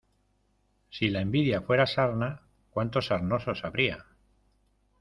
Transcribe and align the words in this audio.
Si 0.89 1.09
la 1.11 1.21
envidia 1.21 1.61
fuera 1.61 1.85
sarna, 1.85 2.47
cuantos 2.71 3.05
sarnosos 3.05 3.63
habría. 3.63 4.07